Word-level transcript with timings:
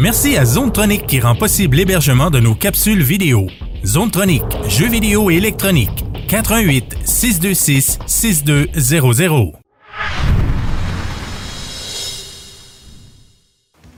Merci 0.00 0.38
à 0.38 0.46
Zonetronic 0.46 1.06
qui 1.06 1.20
rend 1.20 1.34
possible 1.34 1.76
l'hébergement 1.76 2.30
de 2.30 2.40
nos 2.40 2.54
capsules 2.54 3.02
vidéo. 3.02 3.48
Zonetronic, 3.84 4.42
jeux 4.66 4.88
vidéo 4.88 5.30
et 5.30 5.34
électronique. 5.34 6.06
88 6.26 6.96
626 7.04 7.98
6200. 8.06 9.52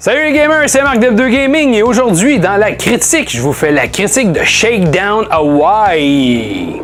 Salut 0.00 0.24
les 0.24 0.32
gamers, 0.32 0.68
c'est 0.68 0.82
Marc 0.82 0.98
Dev2 0.98 1.30
Gaming 1.30 1.74
et 1.74 1.84
aujourd'hui 1.84 2.40
dans 2.40 2.56
la 2.56 2.72
critique, 2.72 3.30
je 3.30 3.40
vous 3.40 3.52
fais 3.52 3.70
la 3.70 3.86
critique 3.86 4.32
de 4.32 4.42
Shakedown 4.42 5.28
Hawaii. 5.30 6.82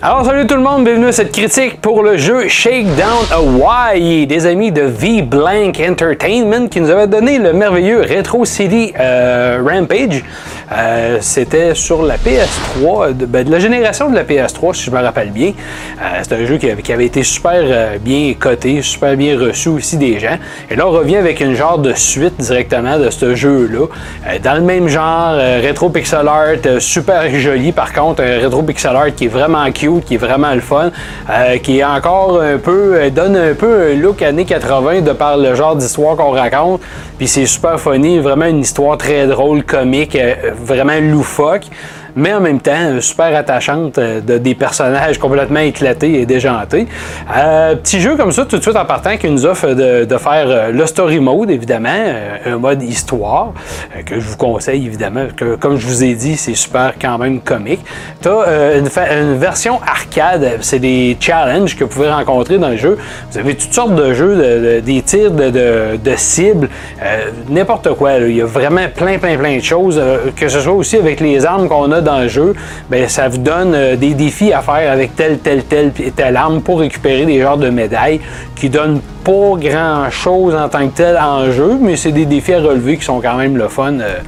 Alors 0.00 0.24
salut 0.24 0.46
tout 0.46 0.54
le 0.54 0.62
monde, 0.62 0.84
bienvenue 0.84 1.08
à 1.08 1.12
cette 1.12 1.32
critique 1.32 1.80
pour 1.80 2.04
le 2.04 2.16
jeu 2.16 2.46
Shakedown 2.46 3.26
Hawaii 3.32 4.28
des 4.28 4.46
amis 4.46 4.70
de 4.70 4.82
V-Blank 4.82 5.82
Entertainment 5.90 6.68
qui 6.68 6.80
nous 6.80 6.88
avaient 6.88 7.08
donné 7.08 7.40
le 7.40 7.52
merveilleux 7.52 8.02
Retro 8.02 8.44
City 8.44 8.92
euh, 8.96 9.60
Rampage. 9.60 10.22
Euh, 10.72 11.18
c'était 11.20 11.74
sur 11.74 12.02
la 12.02 12.16
PS3, 12.16 13.12
ben, 13.12 13.44
de, 13.44 13.50
la 13.50 13.58
génération 13.58 14.10
de 14.10 14.14
la 14.14 14.24
PS3 14.24 14.74
si 14.74 14.84
je 14.84 14.90
me 14.90 15.00
rappelle 15.00 15.30
bien. 15.30 15.52
Euh, 16.00 16.20
c'est 16.22 16.34
un 16.34 16.44
jeu 16.44 16.58
qui 16.58 16.70
avait, 16.70 17.06
été 17.06 17.22
super 17.22 17.98
bien 18.00 18.34
coté, 18.38 18.82
super 18.82 19.16
bien 19.16 19.38
reçu 19.38 19.68
aussi 19.68 19.96
des 19.96 20.18
gens. 20.18 20.38
Et 20.70 20.76
là 20.76 20.86
on 20.86 20.90
revient 20.90 21.16
avec 21.16 21.40
une 21.40 21.54
genre 21.54 21.78
de 21.78 21.92
suite 21.94 22.36
directement 22.38 22.98
de 22.98 23.10
ce 23.10 23.34
jeu-là. 23.34 23.86
dans 24.42 24.54
le 24.54 24.62
même 24.62 24.88
genre, 24.88 25.34
rétro 25.34 25.90
pixel 25.90 26.28
art, 26.28 26.80
super 26.80 27.30
joli 27.38 27.72
par 27.72 27.92
contre, 27.92 28.22
un 28.22 28.38
rétro 28.38 28.62
pixel 28.62 28.94
art 28.94 29.14
qui 29.14 29.24
est 29.24 29.28
vraiment 29.28 29.70
cute 29.72 29.98
qui 30.04 30.14
est 30.14 30.18
vraiment 30.18 30.54
le 30.54 30.60
fun, 30.60 30.90
euh, 31.30 31.58
qui 31.58 31.78
est 31.78 31.84
encore 31.84 32.40
un 32.40 32.58
peu, 32.58 32.94
euh, 32.94 33.10
donne 33.10 33.36
un 33.36 33.54
peu 33.54 33.90
un 33.90 33.94
look 33.94 34.22
années 34.22 34.44
80 34.44 35.02
de 35.02 35.12
par 35.12 35.36
le 35.36 35.54
genre 35.54 35.76
d'histoire 35.76 36.16
qu'on 36.16 36.30
raconte. 36.30 36.80
Puis 37.16 37.28
c'est 37.28 37.46
super 37.46 37.80
funny, 37.80 38.18
vraiment 38.18 38.46
une 38.46 38.60
histoire 38.60 38.96
très 38.96 39.26
drôle, 39.26 39.64
comique, 39.64 40.16
euh, 40.16 40.34
vraiment 40.60 41.00
loufoque 41.00 41.64
mais 42.16 42.32
en 42.32 42.40
même 42.40 42.60
temps 42.60 43.00
super 43.00 43.34
attachante 43.36 43.98
euh, 43.98 44.20
de 44.20 44.38
des 44.38 44.54
personnages 44.54 45.18
complètement 45.18 45.60
éclatés 45.60 46.20
et 46.20 46.26
déjantés. 46.26 46.86
Euh, 47.36 47.74
petit 47.74 48.00
jeu 48.00 48.16
comme 48.16 48.32
ça, 48.32 48.44
tout 48.44 48.56
de 48.56 48.62
suite 48.62 48.76
en 48.76 48.84
partant, 48.84 49.16
qui 49.16 49.28
nous 49.28 49.46
offre 49.46 49.68
de, 49.68 50.18
faire 50.18 50.46
euh, 50.48 50.70
le 50.70 50.86
story 50.86 51.20
mode, 51.20 51.50
évidemment, 51.50 51.88
un 52.44 52.56
mode 52.56 52.82
histoire, 52.82 53.52
que 54.06 54.18
je 54.20 54.26
vous 54.26 54.36
conseille 54.36 54.86
évidemment, 54.86 55.26
que 55.36 55.56
comme 55.56 55.76
je 55.76 55.86
vous 55.86 56.04
ai 56.04 56.14
dit, 56.14 56.36
c'est 56.36 56.54
super 56.54 56.94
quand 57.00 57.18
même 57.18 57.40
comique. 57.40 57.80
Tu 58.22 58.28
as 58.28 58.76
une, 58.76 59.38
version 59.38 59.80
arcade, 59.86 60.58
c'est 60.60 60.78
des 60.78 61.16
challenges 61.20 61.76
que 61.76 61.84
vous 61.84 61.90
pouvez 61.90 62.10
rencontrer 62.10 62.58
dans 62.58 62.70
le 62.70 62.76
jeu. 62.76 62.98
Vous 63.30 63.38
avez 63.38 63.54
toutes 63.54 63.72
sortes 63.72 63.94
de 63.94 64.12
jeux, 64.14 64.80
des 64.80 65.02
tirs 65.02 65.30
de, 65.30 65.98
cibles, 66.16 66.68
n'importe 67.48 67.94
quoi. 67.94 68.14
Il 68.18 68.36
y 68.36 68.42
a 68.42 68.46
vraiment 68.46 68.86
plein, 68.94 69.18
plein, 69.18 69.36
plein 69.36 69.56
de 69.56 69.62
choses, 69.62 70.00
que 70.36 70.48
ce 70.48 70.60
soit 70.60 70.72
aussi 70.72 70.96
avec 70.96 71.20
les 71.20 71.44
armes 71.44 71.68
qu'on 71.68 71.90
a 71.92 72.00
dans 72.00 72.07
le 72.16 72.28
jeu, 72.28 72.54
ben, 72.90 73.08
ça 73.08 73.28
vous 73.28 73.38
donne 73.38 73.74
euh, 73.74 73.96
des 73.96 74.14
défis 74.14 74.52
à 74.52 74.62
faire 74.62 74.90
avec 74.90 75.14
telle, 75.16 75.38
telle, 75.38 75.64
telle 75.64 75.92
telle 75.92 76.36
arme 76.36 76.62
pour 76.62 76.80
récupérer 76.80 77.26
des 77.26 77.40
genres 77.40 77.58
de 77.58 77.70
médailles 77.70 78.20
qui 78.56 78.68
donnent 78.68 79.00
pas 79.28 79.58
grand 79.58 80.10
chose 80.10 80.54
en 80.54 80.70
tant 80.70 80.88
que 80.88 80.96
tel 80.96 81.18
en 81.18 81.50
jeu, 81.50 81.76
mais 81.78 81.96
c'est 81.96 82.12
des 82.12 82.24
défis 82.24 82.54
à 82.54 82.60
relever 82.60 82.96
qui 82.96 83.04
sont 83.04 83.20
quand 83.20 83.36
même 83.36 83.58
le 83.58 83.68
fun 83.68 84.00
euh, 84.00 84.20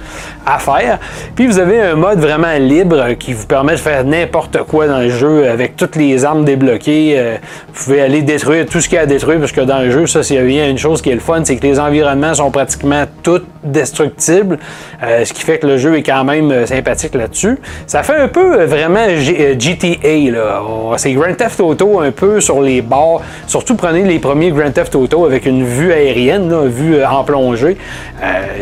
à 0.44 0.58
faire. 0.58 0.98
Puis 1.34 1.46
vous 1.46 1.58
avez 1.58 1.80
un 1.80 1.94
mode 1.94 2.18
vraiment 2.18 2.52
libre 2.58 3.14
qui 3.18 3.32
vous 3.32 3.46
permet 3.46 3.72
de 3.72 3.78
faire 3.78 4.04
n'importe 4.04 4.58
quoi 4.64 4.86
dans 4.86 4.98
le 4.98 5.08
jeu 5.08 5.48
avec 5.48 5.76
toutes 5.76 5.96
les 5.96 6.26
armes 6.26 6.44
débloquées. 6.44 7.14
Euh, 7.16 7.36
vous 7.72 7.84
pouvez 7.84 8.02
aller 8.02 8.20
détruire 8.20 8.66
tout 8.66 8.82
ce 8.82 8.90
qu'il 8.90 8.96
y 8.96 8.98
a 8.98 9.02
à 9.02 9.06
détruire 9.06 9.38
parce 9.38 9.52
que 9.52 9.62
dans 9.62 9.78
le 9.78 9.90
jeu, 9.90 10.06
ça, 10.06 10.20
a 10.20 10.42
bien 10.42 10.68
une 10.68 10.78
chose 10.78 11.00
qui 11.00 11.08
est 11.08 11.14
le 11.14 11.20
fun, 11.20 11.40
c'est 11.44 11.56
que 11.56 11.66
les 11.66 11.80
environnements 11.80 12.34
sont 12.34 12.50
pratiquement 12.50 13.04
tous 13.22 13.42
destructibles, 13.64 14.58
ce 15.02 15.32
qui 15.32 15.42
fait 15.42 15.58
que 15.58 15.66
le 15.66 15.76
jeu 15.76 15.96
est 15.96 16.02
quand 16.02 16.24
même 16.24 16.66
sympathique 16.66 17.14
là-dessus. 17.14 17.58
Ça 17.86 18.02
fait 18.02 18.16
un 18.16 18.28
peu 18.28 18.60
euh, 18.60 18.66
vraiment 18.66 19.06
GTA, 19.18 19.98
euh, 20.04 20.30
là. 20.30 20.62
C'est 20.96 21.12
Grand 21.12 21.34
Theft 21.34 21.60
Auto 21.60 22.00
un 22.00 22.10
peu 22.10 22.40
sur 22.40 22.60
les 22.60 22.82
bords. 22.82 23.22
Surtout 23.46 23.74
prenez 23.74 24.04
les 24.04 24.18
premiers 24.18 24.50
Grand 24.50 24.70
Theft 24.70 24.89
Auto 24.94 25.24
avec 25.24 25.46
une 25.46 25.64
vue 25.64 25.92
aérienne, 25.92 26.52
une 26.52 26.68
vue 26.68 26.96
euh, 26.96 27.08
en 27.08 27.24
plongée. 27.24 27.76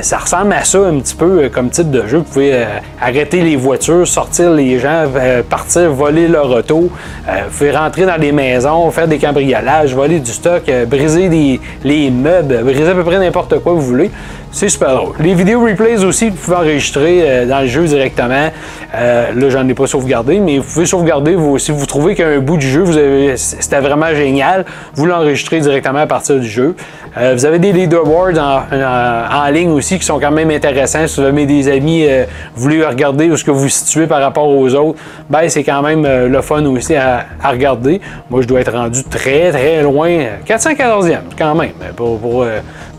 ça 0.01 0.19
ressemble 0.19 0.53
à 0.53 0.65
ça 0.65 0.79
un 0.79 0.99
petit 0.99 1.15
peu 1.15 1.49
comme 1.53 1.71
type 1.71 1.91
de 1.91 2.07
jeu. 2.07 2.19
Vous 2.19 2.25
pouvez 2.25 2.65
arrêter 3.01 3.41
les 3.41 3.57
voitures, 3.57 4.07
sortir 4.07 4.51
les 4.51 4.79
gens, 4.79 5.05
partir, 5.49 5.91
voler 5.93 6.29
leur 6.29 6.51
auto. 6.51 6.91
vous 7.27 7.57
pouvez 7.57 7.73
rentrer 7.73 8.07
dans 8.07 8.19
des 8.19 8.33
maisons, 8.33 8.91
faire 8.91 9.09
des 9.09 9.19
cambriolages, 9.19 9.95
voler 9.95 10.21
du 10.21 10.31
stock, 10.31 10.63
briser 10.87 11.61
les 11.85 12.11
meubles, 12.11 12.63
briser 12.63 12.91
à 12.91 12.95
peu 12.95 13.05
près 13.05 13.19
n'importe 13.19 13.59
quoi 13.59 13.73
vous 13.73 13.81
voulez. 13.81 14.11
C'est 14.51 14.71
super 14.71 14.95
drôle. 14.95 15.15
Les 15.21 15.35
vidéos 15.35 15.61
replays 15.61 16.03
aussi, 16.05 16.31
vous 16.31 16.37
pouvez 16.37 16.57
enregistrer 16.57 17.19
euh, 17.21 17.47
dans 17.47 17.61
le 17.61 17.67
jeu 17.67 17.85
directement. 17.85 18.49
Euh, 18.95 19.33
là, 19.35 19.51
j'en 19.51 19.69
ai 19.69 19.75
pas 19.75 19.87
sauvegardé, 19.87 20.41
mais 20.41 20.59
vous 20.59 20.65
pouvez 20.65 20.87
sauvegarder. 20.87 21.35
Vous, 21.35 21.59
si 21.59 21.71
vous 21.71 21.85
trouvez 21.85 22.15
qu'un 22.15 22.39
bout 22.39 22.57
du 22.57 22.67
jeu, 22.67 22.81
vous 22.81 22.97
avez, 22.97 23.37
c'était 23.37 23.81
vraiment 23.81 24.15
génial, 24.15 24.65
vous 24.95 25.05
l'enregistrez 25.05 25.61
directement 25.61 25.99
à 25.99 26.07
partir 26.07 26.37
du 26.37 26.49
jeu. 26.49 26.75
Euh, 27.19 27.35
vous 27.35 27.45
avez 27.45 27.59
des 27.59 27.73
leaderboards 27.73 28.39
en, 28.39 28.63
en, 28.73 29.51
ligne 29.51 29.71
aussi 29.71 29.99
qui 29.99 30.05
sont 30.05 30.19
quand 30.19 30.31
même 30.31 30.51
intéressants. 30.51 31.07
Si 31.07 31.21
vous 31.21 31.27
avez 31.27 31.45
des 31.45 31.69
amis, 31.69 32.07
vous 32.55 32.63
voulez 32.63 32.85
regarder 32.85 33.31
où 33.31 33.37
ce 33.37 33.45
que 33.45 33.51
vous 33.51 33.61
vous 33.61 33.69
situez 33.69 34.07
par 34.07 34.21
rapport 34.21 34.49
aux 34.49 34.75
autres, 34.75 34.99
ben 35.29 35.49
c'est 35.49 35.65
quand 35.65 35.83
même 35.83 36.07
le 36.27 36.41
fun 36.43 36.65
aussi 36.67 36.95
à, 36.95 37.27
regarder. 37.45 38.01
Moi, 38.31 38.43
je 38.43 38.47
dois 38.47 38.61
être 38.61 38.73
rendu 38.73 39.05
très 39.05 39.51
très 39.51 39.83
loin, 39.83 40.09
414e 40.47 41.19
quand 41.37 41.55
même, 41.55 41.73
pour, 41.97 42.19
pour 42.19 42.47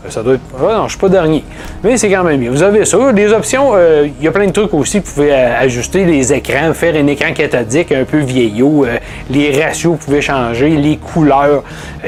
ça 0.08 0.22
doit 0.22 0.34
être. 0.34 0.42
Ah 0.58 0.74
non, 0.74 0.84
je 0.84 0.90
suis 0.90 0.98
pas 0.98 1.08
dernier. 1.08 1.44
Mais 1.84 1.96
c'est 1.96 2.10
quand 2.10 2.24
même 2.24 2.40
bien. 2.40 2.50
Vous 2.50 2.62
avez 2.62 2.84
ça. 2.84 2.98
Les 3.12 3.32
options, 3.32 3.72
euh, 3.74 4.08
il 4.18 4.24
y 4.24 4.28
a 4.28 4.30
plein 4.30 4.46
de 4.46 4.52
trucs 4.52 4.72
aussi. 4.72 4.98
Vous 4.98 5.12
pouvez 5.12 5.32
euh, 5.32 5.60
ajuster 5.60 6.04
les 6.04 6.32
écrans, 6.32 6.72
faire 6.72 6.94
un 6.96 7.06
écran 7.06 7.32
cathodique 7.32 7.92
un 7.92 8.04
peu 8.04 8.18
vieillot. 8.18 8.86
Euh, 8.86 8.98
les 9.30 9.62
ratios, 9.62 9.92
vous 9.92 9.98
pouvez 9.98 10.22
changer. 10.22 10.70
Les 10.70 10.96
couleurs, 10.96 11.62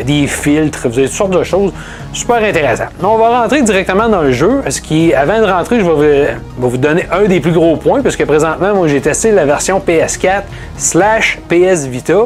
des 0.04 0.26
filtres. 0.26 0.88
Vous 0.88 0.98
avez 0.98 1.08
toutes 1.08 1.16
sortes 1.16 1.38
de 1.38 1.44
choses. 1.44 1.72
Super 2.12 2.42
intéressant. 2.42 2.86
On 3.02 3.18
va 3.18 3.42
rentrer 3.42 3.62
directement 3.62 4.08
dans 4.08 4.22
le 4.22 4.32
jeu. 4.32 4.62
Ce 4.68 4.80
qui, 4.80 5.12
avant 5.12 5.40
de 5.40 5.46
rentrer, 5.50 5.80
je 5.80 5.84
vais 5.84 6.36
vous, 6.56 6.70
vous 6.70 6.76
donner 6.76 7.04
un 7.10 7.24
des 7.24 7.40
plus 7.40 7.52
gros 7.52 7.76
points. 7.76 8.00
Parce 8.02 8.16
que 8.16 8.24
présentement, 8.24 8.74
moi, 8.74 8.88
j'ai 8.88 9.00
testé 9.00 9.32
la 9.32 9.44
version 9.44 9.82
PS4 9.86 10.42
slash 10.76 11.38
PS 11.48 11.86
Vita. 11.86 12.24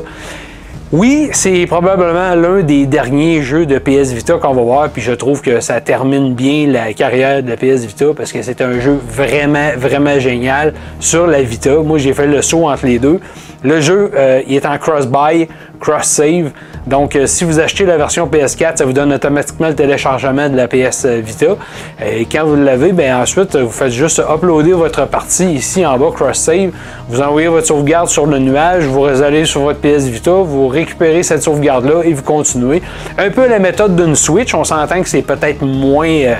Oui, 0.92 1.30
c'est 1.32 1.66
probablement 1.66 2.36
l'un 2.36 2.62
des 2.62 2.86
derniers 2.86 3.42
jeux 3.42 3.66
de 3.66 3.76
PS 3.76 4.12
Vita 4.12 4.34
qu'on 4.34 4.54
va 4.54 4.62
voir, 4.62 4.88
puis 4.88 5.02
je 5.02 5.10
trouve 5.10 5.42
que 5.42 5.58
ça 5.58 5.80
termine 5.80 6.32
bien 6.32 6.68
la 6.68 6.92
carrière 6.92 7.42
de 7.42 7.48
la 7.48 7.56
PS 7.56 7.84
Vita 7.84 8.06
parce 8.16 8.30
que 8.30 8.40
c'est 8.40 8.60
un 8.60 8.78
jeu 8.78 8.96
vraiment, 9.08 9.70
vraiment 9.76 10.20
génial 10.20 10.74
sur 11.00 11.26
la 11.26 11.42
Vita. 11.42 11.78
Moi, 11.78 11.98
j'ai 11.98 12.12
fait 12.12 12.28
le 12.28 12.40
saut 12.40 12.68
entre 12.68 12.86
les 12.86 13.00
deux. 13.00 13.18
Le 13.66 13.80
jeu, 13.80 14.12
euh, 14.14 14.42
il 14.46 14.54
est 14.54 14.64
en 14.64 14.78
cross-buy, 14.78 15.48
cross-save. 15.80 16.52
Donc, 16.86 17.16
euh, 17.16 17.26
si 17.26 17.42
vous 17.42 17.58
achetez 17.58 17.84
la 17.84 17.96
version 17.96 18.28
PS4, 18.28 18.76
ça 18.76 18.84
vous 18.84 18.92
donne 18.92 19.12
automatiquement 19.12 19.66
le 19.66 19.74
téléchargement 19.74 20.48
de 20.48 20.56
la 20.56 20.68
PS 20.68 21.04
Vita. 21.04 21.56
Et 22.00 22.26
quand 22.26 22.44
vous 22.44 22.54
l'avez, 22.54 22.92
ben 22.92 23.16
ensuite, 23.16 23.56
vous 23.56 23.72
faites 23.72 23.90
juste 23.90 24.20
uploader 24.20 24.70
votre 24.70 25.08
partie 25.08 25.54
ici 25.54 25.84
en 25.84 25.98
bas, 25.98 26.12
cross-save. 26.14 26.70
Vous 27.08 27.20
envoyez 27.20 27.48
votre 27.48 27.66
sauvegarde 27.66 28.08
sur 28.08 28.26
le 28.26 28.38
nuage, 28.38 28.84
vous 28.84 29.04
allez 29.04 29.44
sur 29.44 29.62
votre 29.62 29.80
PS 29.80 30.04
Vita, 30.04 30.30
vous 30.30 30.68
récupérez 30.68 31.24
cette 31.24 31.42
sauvegarde-là 31.42 32.02
et 32.04 32.12
vous 32.12 32.22
continuez. 32.22 32.82
Un 33.18 33.30
peu 33.30 33.48
la 33.48 33.58
méthode 33.58 33.96
d'une 33.96 34.14
Switch, 34.14 34.54
on 34.54 34.62
s'entend 34.62 35.02
que 35.02 35.08
c'est 35.08 35.22
peut-être 35.22 35.62
moins, 35.62 36.08
euh, 36.08 36.34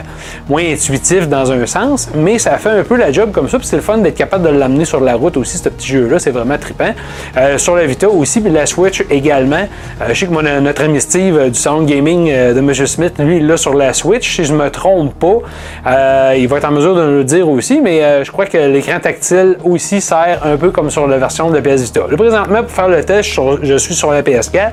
moins 0.49 0.63
intuitif 0.63 1.29
dans 1.29 1.51
un 1.51 1.67
sens, 1.67 2.09
mais 2.15 2.39
ça 2.39 2.57
fait 2.59 2.71
un 2.71 2.85
peu 2.85 2.97
la 2.97 3.11
job 3.11 3.33
comme 3.33 3.49
ça, 3.49 3.59
puis 3.59 3.67
c'est 3.67 3.77
le 3.77 3.83
fun 3.83 3.99
d'être 3.99 4.15
capable 4.15 4.45
de 4.45 4.57
l'amener 4.57 4.85
sur 4.85 5.01
la 5.01 5.17
route 5.17 5.37
aussi, 5.37 5.59
ce 5.59 5.69
petit 5.69 5.89
jeu-là, 5.89 6.21
c'est 6.21 6.31
vraiment 6.31 6.57
trippant. 6.57 6.95
Euh, 7.37 7.59
sur 7.59 7.77
la 7.77 7.87
Vita 7.87 8.09
aussi, 8.09 8.41
puis 8.41 8.51
la 8.51 8.67
Switch 8.67 9.03
également. 9.11 9.67
je 10.09 10.15
sais 10.15 10.27
que 10.27 10.61
notre 10.61 10.85
ami 10.85 11.01
Steve 11.01 11.37
euh, 11.37 11.49
du 11.49 11.59
Sound 11.59 11.87
Gaming 11.87 12.31
euh, 12.31 12.55
de 12.55 12.59
M. 12.59 12.75
Smith, 12.87 13.15
lui, 13.19 13.41
là 13.41 13.57
sur 13.57 13.75
la 13.75 13.93
Switch, 13.93 14.37
si 14.37 14.45
je 14.45 14.55
me 14.55 14.71
trompe 14.71 15.15
pas, 15.19 15.39
euh, 15.87 16.35
il 16.37 16.49
va 16.49 16.59
être 16.59 16.65
en 16.65 16.73
mesure 16.73 16.95
de 16.95 17.03
nous 17.03 17.19
le 17.19 17.25
dire 17.25 17.49
aussi, 17.49 17.81
mais 17.81 18.25
je 18.25 18.31
crois 18.31 18.47
que 18.47 18.59
l'écran 18.59 18.99
tactile 19.01 19.57
aussi 19.65 20.01
sert 20.01 20.41
un 20.45 20.57
peu 20.57 20.71
comme 20.71 20.91
sur 20.91 21.07
la 21.07 21.19
version 21.19 21.51
de 21.51 21.57
la 21.57 21.63
PS 21.63 21.83
Vita. 21.83 22.03
Le 22.09 22.17
présentement, 22.17 22.63
pour 22.63 22.71
faire 22.71 22.89
le 22.89 23.03
test, 23.05 23.39
je 23.63 23.77
suis 23.77 23.95
sur 23.95 24.11
la 24.11 24.23
PS4. 24.23 24.73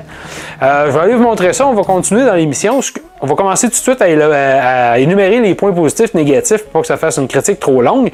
je 0.60 0.90
vais 0.90 0.98
aller 0.98 1.14
vous 1.14 1.22
montrer 1.22 1.52
ça. 1.52 1.66
On 1.66 1.74
va 1.74 1.82
continuer 1.82 2.24
dans 2.24 2.34
l'émission. 2.34 2.80
On 3.20 3.26
va 3.26 3.34
commencer 3.34 3.68
tout 3.68 3.74
de 3.74 3.76
suite 3.76 4.02
à, 4.02 4.92
à 4.92 4.98
énumérer 4.98 5.40
les 5.40 5.54
points 5.54 5.72
positifs, 5.72 6.14
négatifs, 6.14 6.64
pour 6.64 6.72
pas 6.72 6.80
que 6.80 6.86
ça 6.86 6.96
fasse 6.96 7.18
une 7.18 7.28
critique 7.28 7.60
trop 7.60 7.80
longue. 7.82 8.10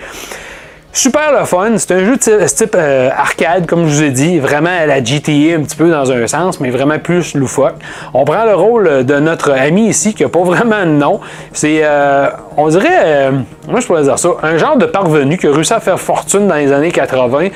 Super 0.92 1.38
le 1.38 1.46
fun, 1.46 1.78
c'est 1.78 1.92
un 1.92 2.04
jeu 2.04 2.16
de 2.16 2.46
type 2.48 2.74
euh, 2.74 3.10
arcade, 3.16 3.66
comme 3.66 3.86
je 3.86 3.94
vous 3.94 4.02
ai 4.02 4.10
dit, 4.10 4.40
vraiment 4.40 4.76
à 4.76 4.86
la 4.86 5.02
GTA 5.02 5.56
un 5.56 5.62
petit 5.62 5.76
peu 5.76 5.88
dans 5.88 6.10
un 6.10 6.26
sens, 6.26 6.58
mais 6.58 6.70
vraiment 6.70 6.98
plus 6.98 7.34
loufoque. 7.36 7.76
On 8.12 8.24
prend 8.24 8.44
le 8.44 8.56
rôle 8.56 9.06
de 9.06 9.20
notre 9.20 9.52
ami 9.52 9.86
ici, 9.86 10.14
qui 10.14 10.24
n'a 10.24 10.28
pas 10.28 10.40
vraiment 10.44 10.80
de 10.80 10.90
nom. 10.90 11.20
C'est, 11.52 11.82
euh, 11.84 12.30
on 12.56 12.66
dirait, 12.68 13.02
euh, 13.04 13.30
moi 13.68 13.78
je 13.78 13.86
pourrais 13.86 14.02
dire 14.02 14.18
ça, 14.18 14.30
un 14.42 14.56
genre 14.58 14.76
de 14.78 14.86
parvenu 14.86 15.38
qui 15.38 15.46
a 15.46 15.52
réussi 15.52 15.72
à 15.72 15.78
faire 15.78 16.00
fortune 16.00 16.48
dans 16.48 16.56
les 16.56 16.72
années 16.72 16.90
80 16.90 17.50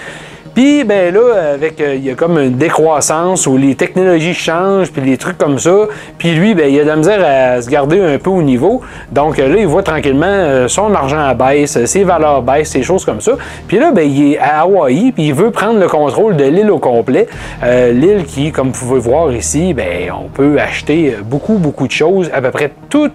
Puis, 0.54 0.84
ben 0.84 1.12
là, 1.12 1.52
avec, 1.54 1.80
euh, 1.80 1.96
il 1.96 2.04
y 2.04 2.10
a 2.10 2.14
comme 2.14 2.38
une 2.38 2.54
décroissance 2.54 3.48
où 3.48 3.56
les 3.56 3.74
technologies 3.74 4.34
changent, 4.34 4.92
puis 4.92 5.02
les 5.02 5.16
trucs 5.16 5.36
comme 5.36 5.58
ça. 5.58 5.88
Puis 6.16 6.30
lui, 6.30 6.54
ben, 6.54 6.72
il 6.72 6.78
a 6.78 6.84
de 6.84 6.88
la 6.88 6.96
misère 6.96 7.24
à 7.26 7.60
se 7.60 7.68
garder 7.68 8.00
un 8.00 8.18
peu 8.18 8.30
au 8.30 8.40
niveau. 8.40 8.80
Donc 9.10 9.38
là, 9.38 9.48
il 9.48 9.66
voit 9.66 9.82
tranquillement 9.82 10.26
euh, 10.28 10.68
son 10.68 10.94
argent 10.94 11.34
baisse, 11.34 11.84
ses 11.86 12.04
valeurs 12.04 12.42
baissent, 12.42 12.70
ces 12.70 12.84
choses 12.84 13.04
comme 13.04 13.20
ça. 13.20 13.32
Puis 13.66 13.80
là, 13.80 13.90
ben, 13.90 14.08
il 14.08 14.34
est 14.34 14.38
à 14.38 14.60
Hawaï, 14.60 15.10
puis 15.10 15.26
il 15.26 15.34
veut 15.34 15.50
prendre 15.50 15.80
le 15.80 15.88
contrôle 15.88 16.36
de 16.36 16.44
l'île 16.44 16.70
au 16.70 16.78
complet. 16.78 17.26
Euh, 17.64 17.90
l'île 17.90 18.24
qui, 18.24 18.52
comme 18.52 18.70
vous 18.70 18.86
pouvez 18.86 19.00
voir 19.00 19.32
ici, 19.32 19.74
ben, 19.74 20.12
on 20.12 20.28
peut 20.28 20.60
acheter 20.60 21.16
beaucoup, 21.24 21.54
beaucoup 21.54 21.88
de 21.88 21.92
choses. 21.92 22.30
À 22.32 22.40
peu 22.40 22.52
près 22.52 22.70
tous 22.88 23.10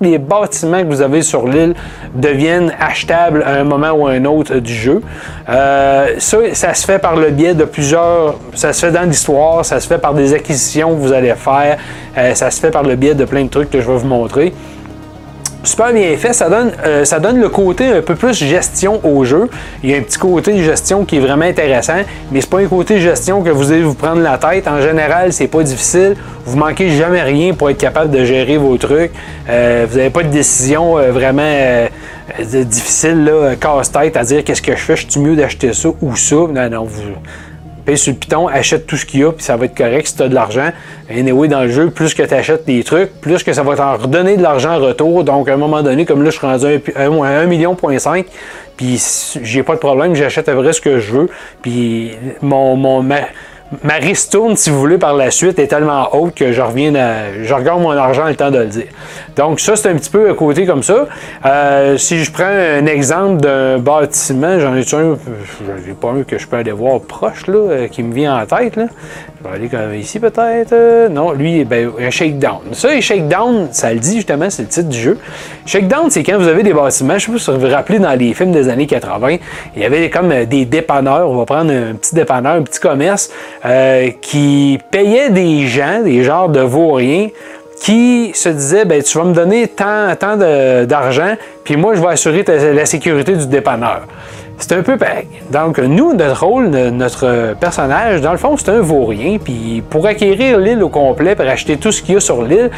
les 0.00 0.18
bâtiments 0.18 0.80
que 0.80 0.88
vous 0.88 1.02
avez 1.02 1.22
sur 1.22 1.46
l'île 1.46 1.74
deviennent 2.16 2.72
achetables 2.80 3.44
à 3.44 3.60
un 3.60 3.64
moment 3.64 3.92
ou 3.92 4.08
à 4.08 4.10
un 4.10 4.24
autre 4.24 4.56
du 4.56 4.74
jeu. 4.74 5.02
ça, 5.46 6.38
ça 6.64 6.72
se 6.72 6.86
fait 6.86 6.98
par 6.98 7.14
le 7.14 7.28
biais 7.28 7.52
de 7.52 7.64
plusieurs. 7.64 8.36
Ça 8.54 8.72
se 8.72 8.86
fait 8.86 8.90
dans 8.90 9.02
l'histoire, 9.02 9.66
ça 9.66 9.80
se 9.80 9.86
fait 9.86 9.98
par 9.98 10.14
des 10.14 10.32
acquisitions 10.32 10.94
que 10.94 11.00
vous 11.00 11.12
allez 11.12 11.34
faire, 11.34 11.76
euh, 12.16 12.34
ça 12.34 12.50
se 12.50 12.58
fait 12.58 12.70
par 12.70 12.82
le 12.82 12.96
biais 12.96 13.14
de 13.14 13.26
plein 13.26 13.44
de 13.44 13.50
trucs 13.50 13.68
que 13.68 13.82
je 13.82 13.86
vais 13.86 13.98
vous 13.98 14.06
montrer 14.06 14.54
super 15.62 15.92
bien 15.92 16.16
fait. 16.16 16.32
Ça 16.32 16.48
donne, 16.48 16.72
euh, 16.86 17.04
ça 17.04 17.20
donne 17.20 17.40
le 17.40 17.48
côté 17.48 17.86
un 17.86 18.02
peu 18.02 18.14
plus 18.14 18.34
gestion 18.34 19.00
au 19.02 19.24
jeu. 19.24 19.48
Il 19.82 19.90
y 19.90 19.94
a 19.94 19.98
un 19.98 20.02
petit 20.02 20.18
côté 20.18 20.62
gestion 20.62 21.04
qui 21.04 21.16
est 21.16 21.20
vraiment 21.20 21.44
intéressant, 21.44 22.02
mais 22.30 22.40
c'est 22.40 22.50
pas 22.50 22.60
un 22.60 22.66
côté 22.66 23.00
gestion 23.00 23.42
que 23.42 23.50
vous 23.50 23.72
allez 23.72 23.82
vous 23.82 23.94
prendre 23.94 24.20
la 24.20 24.38
tête. 24.38 24.68
En 24.68 24.80
général, 24.80 25.32
c'est 25.32 25.48
pas 25.48 25.62
difficile. 25.62 26.16
Vous 26.44 26.56
manquez 26.56 26.90
jamais 26.90 27.22
rien 27.22 27.54
pour 27.54 27.70
être 27.70 27.78
capable 27.78 28.10
de 28.10 28.24
gérer 28.24 28.58
vos 28.58 28.76
trucs. 28.76 29.12
Euh, 29.48 29.86
vous 29.88 29.96
n'avez 29.96 30.10
pas 30.10 30.22
de 30.22 30.28
décision 30.28 30.96
vraiment 31.10 31.88
difficile, 32.42 33.30
casse-tête 33.60 34.16
à 34.16 34.24
dire 34.24 34.44
qu'est-ce 34.44 34.62
que 34.62 34.72
je 34.72 34.80
fais, 34.80 34.96
je 34.96 35.06
suis 35.08 35.20
mieux 35.20 35.36
d'acheter 35.36 35.72
ça 35.72 35.90
ou 36.00 36.16
ça? 36.16 36.36
Non, 36.36 36.70
non, 36.70 36.84
vous 36.84 37.02
paye 37.84 37.98
sur 37.98 38.12
le 38.12 38.18
piton, 38.18 38.48
achète 38.48 38.86
tout 38.86 38.96
ce 38.96 39.04
qu'il 39.04 39.20
y 39.20 39.24
a, 39.24 39.32
puis 39.32 39.44
ça 39.44 39.56
va 39.56 39.66
être 39.66 39.76
correct 39.76 40.06
si 40.06 40.16
tu 40.16 40.22
as 40.22 40.28
de 40.28 40.34
l'argent. 40.34 40.70
Anyway, 41.10 41.48
dans 41.48 41.62
le 41.62 41.68
jeu, 41.68 41.90
plus 41.90 42.14
que 42.14 42.22
tu 42.22 42.34
achètes 42.34 42.64
des 42.64 42.82
trucs, 42.82 43.20
plus 43.20 43.42
que 43.42 43.52
ça 43.52 43.62
va 43.62 43.76
t'en 43.76 43.96
redonner 43.96 44.36
de 44.36 44.42
l'argent 44.42 44.74
en 44.76 44.78
retour. 44.78 45.24
Donc, 45.24 45.48
à 45.48 45.54
un 45.54 45.56
moment 45.56 45.82
donné, 45.82 46.04
comme 46.04 46.22
là, 46.22 46.30
je 46.30 46.38
suis 46.38 46.46
rendu 46.46 46.66
à 46.66 47.08
1,5 47.08 47.46
million, 47.46 47.76
puis 48.76 49.02
j'ai 49.42 49.62
pas 49.62 49.74
de 49.74 49.80
problème, 49.80 50.14
j'achète 50.14 50.48
à 50.48 50.54
vrai 50.54 50.72
ce 50.72 50.80
que 50.80 50.98
je 50.98 51.12
veux. 51.12 51.28
Puis 51.62 52.12
mon, 52.40 52.76
mon, 52.76 53.02
ma 53.02 53.94
ristourne, 53.94 54.56
si 54.56 54.70
vous 54.70 54.78
voulez, 54.78 54.98
par 54.98 55.14
la 55.14 55.30
suite 55.30 55.58
est 55.58 55.66
tellement 55.66 56.14
haute 56.14 56.34
que 56.34 56.52
je 56.52 56.60
reviens 56.60 56.94
à, 56.94 57.42
je 57.42 57.54
regarde 57.54 57.80
mon 57.80 57.90
argent 57.90 58.26
le 58.26 58.36
temps 58.36 58.50
de 58.50 58.58
le 58.58 58.66
dire. 58.66 58.86
Donc 59.36 59.60
ça, 59.60 59.74
c'est 59.76 59.88
un 59.88 59.96
petit 59.96 60.10
peu 60.10 60.30
un 60.30 60.34
côté 60.34 60.66
comme 60.66 60.82
ça. 60.82 61.06
Euh, 61.44 61.96
si 61.98 62.22
je 62.22 62.30
prends 62.30 62.44
un 62.44 62.86
exemple 62.86 63.40
d'un 63.40 63.78
bâtiment, 63.78 64.60
j'en 64.60 64.76
ai 64.76 64.80
un, 64.94 65.18
j'ai 65.84 65.92
pas 65.92 66.10
un 66.10 66.22
que 66.22 66.38
je 66.38 66.46
peux 66.46 66.56
aller 66.56 66.72
voir 66.72 67.00
proche, 67.00 67.46
là, 67.46 67.54
euh, 67.54 67.88
qui 67.88 68.02
me 68.02 68.14
vient 68.14 68.40
en 68.40 68.46
tête, 68.46 68.76
là? 68.76 68.86
Je 69.44 69.48
vais 69.48 69.56
aller 69.56 69.68
comme 69.68 69.94
ici 69.94 70.20
peut-être. 70.20 70.72
Euh, 70.72 71.08
non, 71.08 71.32
lui, 71.32 71.64
ben, 71.64 71.90
un 72.00 72.10
shakedown. 72.10 72.60
Ça, 72.72 72.94
les 72.94 73.02
shakedown, 73.02 73.68
ça 73.72 73.92
le 73.92 73.98
dit 73.98 74.16
justement, 74.16 74.48
c'est 74.48 74.62
le 74.62 74.68
titre 74.68 74.88
du 74.88 74.98
jeu. 74.98 75.18
Shakedown, 75.66 76.10
c'est 76.10 76.22
quand 76.22 76.38
vous 76.38 76.48
avez 76.48 76.62
des 76.62 76.72
bâtiments, 76.72 77.18
je 77.18 77.26
sais 77.26 77.32
pas 77.32 77.38
si 77.38 77.50
vous 77.50 77.58
vous 77.58 77.68
rappelez 77.68 77.98
dans 77.98 78.18
les 78.18 78.32
films 78.32 78.52
des 78.52 78.68
années 78.68 78.86
80, 78.86 79.36
il 79.76 79.82
y 79.82 79.84
avait 79.84 80.08
comme 80.10 80.32
des 80.44 80.64
dépanneurs, 80.64 81.28
on 81.28 81.36
va 81.36 81.44
prendre 81.44 81.72
un 81.72 81.94
petit 81.94 82.14
dépanneur, 82.14 82.54
un 82.54 82.62
petit 82.62 82.80
commerce, 82.80 83.30
euh, 83.66 84.10
qui 84.20 84.78
payait 84.90 85.30
des 85.30 85.66
gens, 85.66 86.02
des 86.02 86.22
genres 86.22 86.48
de 86.48 86.60
vauriens, 86.60 87.28
qui 87.84 88.32
se 88.32 88.48
disaient 88.48 88.86
ben, 88.86 89.02
Tu 89.02 89.18
vas 89.18 89.24
me 89.24 89.34
donner 89.34 89.68
tant, 89.68 90.16
tant 90.18 90.38
d'argent, 90.38 91.34
puis 91.64 91.76
moi, 91.76 91.94
je 91.94 92.00
vais 92.00 92.08
assurer 92.08 92.42
la 92.42 92.86
sécurité 92.86 93.34
du 93.34 93.46
dépanneur. 93.46 94.06
C'est 94.56 94.72
un 94.72 94.82
peu 94.82 94.96
pareil. 94.96 95.26
Donc, 95.50 95.78
nous, 95.78 96.14
notre 96.14 96.46
rôle, 96.46 96.68
notre 96.68 97.54
personnage, 97.60 98.20
dans 98.20 98.30
le 98.30 98.38
fond, 98.38 98.56
c'est 98.56 98.70
un 98.70 98.80
vaurien. 98.80 99.36
Puis, 99.42 99.82
pour 99.90 100.06
acquérir 100.06 100.58
l'île 100.58 100.82
au 100.82 100.88
complet, 100.88 101.34
pour 101.34 101.44
acheter 101.44 101.76
tout 101.76 101.92
ce 101.92 102.00
qu'il 102.00 102.14
y 102.14 102.16
a 102.16 102.20
sur 102.20 102.42
l'île, 102.42 102.70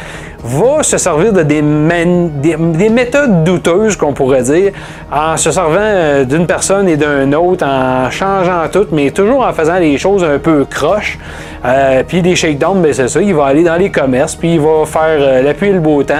va 0.43 0.81
se 0.81 0.97
servir 0.97 1.31
de 1.31 1.43
des, 1.43 1.61
des, 1.61 2.89
méthodes 2.89 3.43
douteuses, 3.43 3.95
qu'on 3.95 4.13
pourrait 4.13 4.41
dire, 4.41 4.71
en 5.11 5.37
se 5.37 5.51
servant 5.51 5.77
euh, 5.79 6.25
d'une 6.25 6.47
personne 6.47 6.89
et 6.89 6.97
d'un 6.97 7.31
autre, 7.33 7.65
en 7.65 8.09
changeant 8.09 8.67
tout, 8.71 8.87
mais 8.91 9.11
toujours 9.11 9.45
en 9.45 9.53
faisant 9.53 9.77
les 9.77 9.97
choses 9.97 10.23
un 10.23 10.39
peu 10.39 10.65
croches. 10.65 11.19
Euh, 11.67 12.03
puis 12.07 12.21
des 12.21 12.35
shakedowns, 12.35 12.81
ben 12.81 12.93
c'est 12.93 13.07
ça, 13.07 13.21
il 13.21 13.33
va 13.35 13.45
aller 13.45 13.63
dans 13.63 13.75
les 13.75 13.91
commerces, 13.91 14.35
puis 14.35 14.55
il 14.55 14.59
va 14.59 14.85
faire 14.85 15.17
euh, 15.19 15.41
l'appui 15.41 15.67
et 15.67 15.73
le 15.73 15.79
beau 15.79 16.01
temps, 16.03 16.15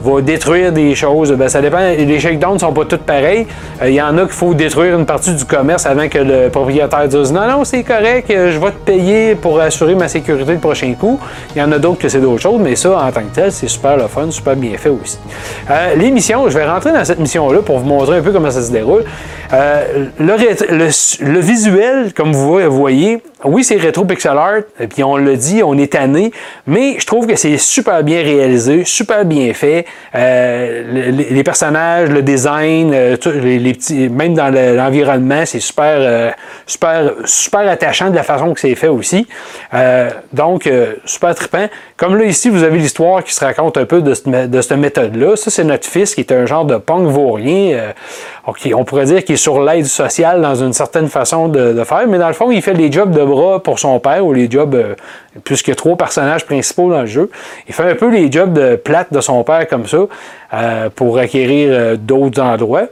va 0.00 0.20
détruire 0.20 0.72
des 0.72 0.94
choses. 0.94 1.32
Ben, 1.32 1.48
ça 1.48 1.60
dépend, 1.60 1.78
les 1.78 2.20
shakedowns 2.20 2.54
ne 2.54 2.58
sont 2.58 2.72
pas 2.72 2.84
tous 2.84 2.98
pareils. 2.98 3.46
Il 3.84 3.92
y 3.92 4.00
en 4.00 4.16
a 4.18 4.22
qu'il 4.22 4.30
faut 4.30 4.54
détruire 4.54 4.98
une 4.98 5.06
partie 5.06 5.34
du 5.34 5.44
commerce 5.44 5.86
avant 5.86 6.08
que 6.08 6.18
le 6.18 6.48
propriétaire 6.48 7.08
dise 7.08 7.32
non, 7.32 7.46
non, 7.48 7.64
c'est 7.64 7.82
correct, 7.82 8.26
je 8.28 8.58
vais 8.58 8.70
te 8.70 8.84
payer 8.84 9.34
pour 9.34 9.60
assurer 9.60 9.94
ma 9.94 10.08
sécurité 10.08 10.52
le 10.52 10.58
prochain 10.58 10.94
coup. 10.94 11.18
Il 11.54 11.58
y 11.58 11.62
en 11.62 11.72
a 11.72 11.78
d'autres 11.78 11.98
que 11.98 12.08
c'est 12.08 12.20
d'autres 12.20 12.42
choses, 12.42 12.60
mais 12.60 12.76
ça, 12.76 12.98
en 12.98 13.10
tant 13.10 13.22
que 13.22 13.34
tel, 13.34 13.52
c'est 13.52 13.68
super 13.68 13.96
le 13.96 14.06
fun, 14.06 14.30
super 14.30 14.56
bien 14.56 14.76
fait 14.76 14.88
aussi. 14.88 15.18
Euh, 15.70 15.94
les 15.96 16.10
missions, 16.10 16.48
je 16.48 16.56
vais 16.56 16.66
rentrer 16.66 16.92
dans 16.92 17.04
cette 17.04 17.18
mission-là 17.18 17.62
pour 17.62 17.78
vous 17.78 17.86
montrer 17.86 18.18
un 18.18 18.22
peu 18.22 18.32
comment 18.32 18.50
ça 18.50 18.62
se 18.62 18.70
déroule. 18.70 19.04
Euh, 19.52 20.06
le, 20.18 21.40
visuel, 21.40 22.12
comme 22.14 22.32
vous 22.32 22.58
voyez, 22.70 23.22
oui, 23.44 23.64
c'est 23.64 23.76
rétro 23.76 24.04
pixel 24.04 24.36
art, 24.36 24.62
et 24.80 24.86
puis 24.86 25.04
on 25.04 25.16
le 25.16 25.36
dit, 25.36 25.62
on 25.62 25.76
est 25.78 25.92
tanné, 25.92 26.32
mais 26.66 26.96
je 26.98 27.06
trouve 27.06 27.26
que 27.26 27.36
c'est 27.36 27.58
super 27.58 28.02
bien 28.02 28.22
réalisé, 28.22 28.84
super 28.84 29.24
bien 29.24 29.52
fait. 29.54 29.86
Euh, 30.14 31.10
les, 31.12 31.44
personnages, 31.44 32.10
le 32.10 32.22
design, 32.22 32.92
les, 32.92 33.72
petits, 33.72 34.08
même 34.08 34.34
dans 34.34 34.52
l'environnement, 34.52 35.44
c'est 35.44 35.60
super, 35.60 36.34
super, 36.66 37.12
super 37.24 37.68
attachant 37.68 38.10
de 38.10 38.14
la 38.14 38.22
façon 38.22 38.54
que 38.54 38.60
c'est 38.60 38.74
fait 38.74 38.88
aussi. 38.88 39.26
donc, 40.32 40.68
super 41.04 41.34
trippant. 41.34 41.68
Comme 41.96 42.16
là, 42.16 42.24
ici, 42.24 42.48
vous 42.48 42.62
avez 42.62 42.78
l'histoire 42.78 43.24
qui 43.24 43.34
se 43.34 43.44
raconte 43.44 43.76
un 43.76 43.84
peu 43.84 44.02
de, 44.02 44.14
cette 44.14 44.72
méthode-là. 44.72 45.34
Ça, 45.36 45.50
c'est 45.50 45.64
notre 45.64 45.86
fils 45.86 46.14
qui 46.14 46.20
est 46.20 46.32
un 46.32 46.46
genre 46.46 46.64
de 46.64 46.76
punk 46.76 47.08
vaurien. 47.08 47.72
Euh, 47.72 47.92
on 48.74 48.84
pourrait 48.84 49.06
dire 49.06 49.24
qu'il 49.24 49.34
est 49.34 49.38
sur 49.38 49.60
l'aide 49.60 49.86
sociale 49.86 50.40
dans 50.40 50.54
une 50.54 50.72
certaine 50.72 51.08
façon 51.08 51.48
de, 51.48 51.82
faire, 51.84 52.06
mais 52.08 52.18
dans 52.18 52.28
le 52.28 52.34
fond, 52.34 52.50
il 52.50 52.62
fait 52.62 52.74
des 52.74 52.90
jobs 52.90 53.10
de 53.10 53.24
bras 53.24 53.62
pour 53.62 53.78
son 53.78 53.98
père 53.98 54.24
ou 54.24 54.32
jobs, 54.50 54.74
euh, 54.74 55.74
trois 55.74 55.96
personnages 55.96 56.44
principaux 56.44 56.90
dans 56.90 57.00
le 57.00 57.06
jeu. 57.06 57.30
Il 57.68 57.74
fait 57.74 57.90
un 57.90 57.94
peu 57.94 58.10
les 58.10 58.30
jobs 58.30 58.52
de 58.52 58.76
plate 58.76 59.12
de 59.12 59.20
son 59.20 59.42
père 59.44 59.66
comme 59.68 59.86
ça 59.86 59.98
euh, 60.54 60.90
pour 60.94 61.18
acquérir 61.18 61.98
d'autres 61.98 62.40
endroits. 62.40 62.88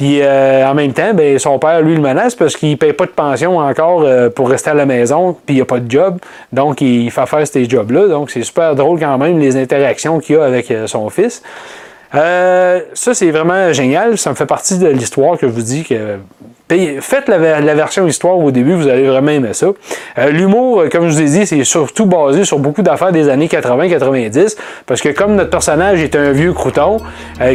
Puis 0.00 0.22
euh, 0.22 0.66
en 0.66 0.72
même 0.72 0.94
temps, 0.94 1.12
ben, 1.12 1.38
son 1.38 1.58
père, 1.58 1.82
lui, 1.82 1.94
le 1.94 2.00
menace 2.00 2.34
parce 2.34 2.56
qu'il 2.56 2.70
ne 2.70 2.76
paye 2.76 2.94
pas 2.94 3.04
de 3.04 3.10
pension 3.10 3.58
encore 3.58 4.00
euh, 4.00 4.30
pour 4.30 4.48
rester 4.48 4.70
à 4.70 4.74
la 4.74 4.86
maison, 4.86 5.34
puis 5.44 5.52
il 5.52 5.54
n'y 5.56 5.60
a 5.60 5.66
pas 5.66 5.78
de 5.78 5.90
job. 5.90 6.18
Donc, 6.54 6.80
il 6.80 7.10
fait 7.10 7.26
faire 7.26 7.46
ces 7.46 7.68
jobs-là. 7.68 8.08
Donc, 8.08 8.30
c'est 8.30 8.42
super 8.42 8.74
drôle 8.74 8.98
quand 8.98 9.18
même, 9.18 9.38
les 9.38 9.58
interactions 9.58 10.18
qu'il 10.18 10.36
a 10.36 10.44
avec 10.46 10.70
euh, 10.70 10.86
son 10.86 11.10
fils. 11.10 11.42
Ça, 12.12 13.14
c'est 13.14 13.30
vraiment 13.30 13.72
génial. 13.72 14.18
Ça 14.18 14.30
me 14.30 14.34
fait 14.34 14.46
partie 14.46 14.78
de 14.78 14.88
l'histoire 14.88 15.38
que 15.38 15.46
je 15.46 15.52
vous 15.52 15.62
dis 15.62 15.84
que 15.84 16.18
faites 17.00 17.28
la, 17.28 17.74
version 17.74 18.06
histoire 18.06 18.38
au 18.38 18.50
début, 18.50 18.74
vous 18.74 18.88
allez 18.88 19.06
vraiment 19.06 19.30
aimer 19.30 19.52
ça. 19.52 19.68
L'humour, 20.30 20.84
comme 20.90 21.08
je 21.08 21.14
vous 21.14 21.20
ai 21.20 21.24
dit, 21.24 21.46
c'est 21.46 21.64
surtout 21.64 22.06
basé 22.06 22.44
sur 22.44 22.58
beaucoup 22.58 22.82
d'affaires 22.82 23.12
des 23.12 23.28
années 23.28 23.48
80-90, 23.48 24.56
parce 24.86 25.00
que 25.00 25.08
comme 25.08 25.34
notre 25.34 25.50
personnage 25.50 26.02
est 26.02 26.14
un 26.16 26.32
vieux 26.32 26.52
crouton 26.52 26.98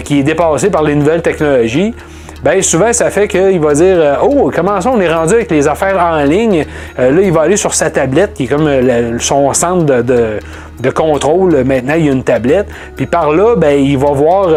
qui 0.04 0.20
est 0.20 0.24
dépassé 0.24 0.70
par 0.70 0.84
les 0.84 0.96
nouvelles 0.96 1.22
technologies, 1.22 1.94
bien 2.44 2.62
souvent 2.62 2.94
ça 2.94 3.10
fait 3.10 3.28
qu'il 3.28 3.60
va 3.60 3.74
dire 3.74 3.98
euh, 3.98 4.16
Oh, 4.22 4.52
comment 4.54 4.80
ça 4.82 4.92
on 4.92 5.00
est 5.00 5.14
rendu 5.14 5.34
avec 5.34 5.52
les 5.52 5.68
affaires 5.68 6.00
en 6.02 6.24
ligne? 6.24 6.66
Euh, 7.00 7.12
là, 7.12 7.22
il 7.22 7.32
va 7.32 7.42
aller 7.42 7.58
sur 7.58 7.74
sa 7.74 7.90
tablette 7.90 8.34
qui 8.34 8.44
est 8.44 8.48
comme 8.48 8.68
euh, 8.68 9.18
son 9.20 9.54
centre 9.54 9.86
de, 9.86 10.40
contrôle. 10.94 11.64
Maintenant, 11.64 11.96
il 11.98 12.06
y 12.06 12.10
a 12.10 12.12
une 12.12 12.24
tablette. 12.24 12.68
Puis 12.96 13.06
par 13.06 13.32
là, 13.32 13.56
ben, 13.56 13.80
il 13.80 13.98
va 13.98 14.12
voir 14.12 14.50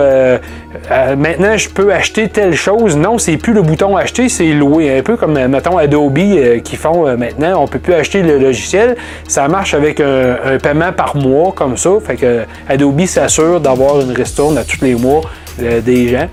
maintenant 1.16 1.56
je 1.56 1.70
peux 1.70 1.92
acheter 1.92 2.28
telle 2.28 2.54
chose. 2.54 2.97
Non, 2.97 3.16
c'est 3.16 3.38
plus 3.38 3.54
le 3.54 3.62
bouton 3.62 3.97
acheter, 3.97 4.28
c'est 4.28 4.52
louer. 4.52 4.99
Un 4.99 5.02
peu 5.02 5.16
comme 5.16 5.38
mettons 5.47 5.78
Adobe 5.78 6.18
qui 6.62 6.76
font 6.76 7.16
maintenant. 7.16 7.62
On 7.62 7.66
peut 7.66 7.78
plus 7.78 7.94
acheter 7.94 8.23
le 8.23 8.38
logiciel. 8.38 8.97
Ça 9.26 9.49
marche 9.49 9.73
avec 9.73 10.00
un, 10.00 10.58
paiement 10.62 10.92
par 10.92 11.16
mois 11.16 11.52
comme 11.56 11.76
ça. 11.76 11.90
Fait 12.04 12.16
que 12.16 12.42
Adobe 12.68 13.06
s'assure 13.06 13.61
d'avoir 13.61 14.00
une 14.00 14.12
ristourne 14.12 14.58
à 14.58 14.64
tous 14.64 14.82
les 14.82 14.97
mois 14.97 15.23
des 15.58 16.08
gens. 16.08 16.28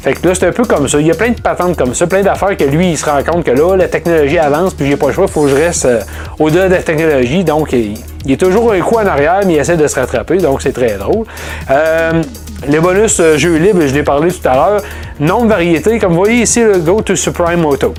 Fait 0.00 0.14
que 0.14 0.26
là, 0.26 0.34
c'est 0.34 0.46
un 0.46 0.52
peu 0.52 0.64
comme 0.64 0.88
ça. 0.88 0.98
Il 0.98 1.06
y 1.06 1.10
a 1.10 1.14
plein 1.14 1.30
de 1.30 1.40
patentes 1.40 1.76
comme 1.76 1.94
ça, 1.94 2.06
plein 2.06 2.22
d'affaires 2.22 2.56
que 2.56 2.64
lui, 2.64 2.92
il 2.92 2.96
se 2.96 3.04
rend 3.04 3.22
compte 3.22 3.44
que 3.44 3.50
là, 3.50 3.76
la 3.76 3.86
technologie 3.86 4.38
avance, 4.38 4.72
puis 4.72 4.86
j'ai 4.86 4.96
pas 4.96 5.08
le 5.08 5.12
choix, 5.12 5.26
il 5.28 5.30
faut 5.30 5.42
que 5.42 5.48
je 5.48 5.54
reste 5.54 5.84
euh, 5.84 6.00
au-delà 6.38 6.68
de 6.68 6.74
la 6.74 6.82
technologie. 6.82 7.44
Donc, 7.44 7.72
il, 7.72 7.98
est 8.26 8.40
toujours 8.40 8.72
un 8.72 8.80
coup 8.80 8.96
en 8.96 9.06
arrière, 9.06 9.40
mais 9.46 9.54
il 9.54 9.58
essaie 9.58 9.76
de 9.76 9.86
se 9.86 10.00
rattraper, 10.00 10.38
donc 10.38 10.62
c'est 10.62 10.72
très 10.72 10.96
drôle. 10.96 11.26
Euh, 11.70 12.22
les 12.66 12.80
bonus 12.80 13.20
euh, 13.20 13.36
jeux 13.36 13.56
libres, 13.56 13.82
je 13.86 13.92
l'ai 13.92 14.02
parlé 14.02 14.32
tout 14.32 14.48
à 14.48 14.54
l'heure. 14.54 14.82
Nombre 15.18 15.58
de 15.58 15.98
comme 15.98 16.12
vous 16.12 16.18
voyez 16.18 16.42
ici, 16.42 16.62
le 16.62 16.78
Go 16.78 17.02
to 17.02 17.14
Supreme 17.14 17.60
Moto. 17.60 17.92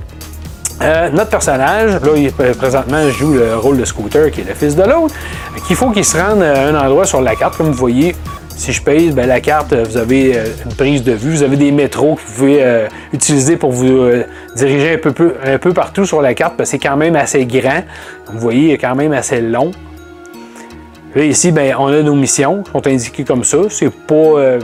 notre 1.13 1.29
personnage, 1.29 1.91
là, 1.91 2.11
il, 2.15 2.31
présentement, 2.31 3.07
joue 3.11 3.33
le 3.33 3.57
rôle 3.57 3.77
de 3.77 3.85
scooter 3.85 4.31
qui 4.31 4.41
est 4.41 4.47
le 4.47 4.55
fils 4.55 4.75
de 4.75 4.81
l'autre, 4.81 5.13
qu'il 5.67 5.75
faut 5.75 5.91
qu'il 5.91 6.05
se 6.05 6.17
rende 6.17 6.41
à 6.41 6.67
un 6.67 6.73
endroit 6.73 7.05
sur 7.05 7.21
la 7.21 7.35
carte, 7.35 7.57
comme 7.57 7.67
vous 7.67 7.73
voyez, 7.73 8.15
Si 8.62 8.74
je 8.74 8.82
pèse, 8.84 9.15
ben, 9.15 9.25
la 9.25 9.41
carte, 9.41 9.74
vous 9.74 9.98
avez 9.98 10.38
une 10.65 10.75
prise 10.75 11.03
de 11.03 11.13
vue, 11.13 11.32
vous 11.32 11.41
avez 11.41 11.58
des 11.58 11.72
métros 11.72 12.13
que 12.13 12.22
vous 12.22 12.34
pouvez 12.34 12.88
utiliser 13.12 13.58
pour 13.58 13.72
vous 13.72 14.08
diriger 14.56 14.94
un 14.94 15.12
peu, 15.12 15.34
un 15.44 15.58
peu 15.58 15.74
partout 15.74 16.06
sur 16.06 16.22
la 16.22 16.36
carte, 16.36 16.58
parce 16.58 16.70
que 16.70 16.77
c'est 16.77 16.88
quand 16.88 16.96
même 16.96 17.15
assez 17.15 17.44
grand. 17.48 17.84
Vous 18.32 18.38
voyez, 18.38 18.74
est 18.74 18.77
quand 18.77 18.94
même 18.94 19.13
assez 19.13 19.41
long. 19.41 19.72
Là, 21.13 21.25
ici, 21.25 21.51
ben, 21.51 21.75
on 21.77 21.88
a 21.88 22.01
nos 22.01 22.15
missions 22.15 22.63
qui 22.63 22.72
sont 22.72 22.88
indiquées 22.88 23.24
comme 23.25 23.44
ça. 23.44 23.58
C'est 23.70 23.91
pas. 23.91 24.15
Euh, 24.15 24.60